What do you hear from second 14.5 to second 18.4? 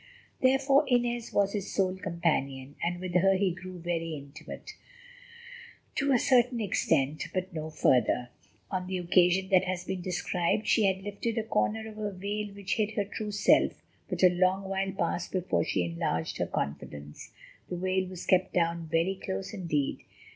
while passed before she enlarged her confidence. The veil was